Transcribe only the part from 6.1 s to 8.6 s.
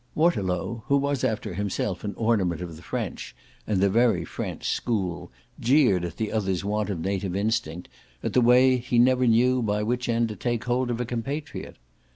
the other's want of native instinct, at the